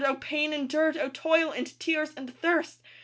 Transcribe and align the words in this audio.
O 0.03 0.15
pain 0.15 0.51
endured! 0.51 0.97
O 0.97 1.09
toil 1.09 1.51
and 1.51 1.77
tears 1.79 2.11
and 2.17 2.35
thirst! 2.35 2.79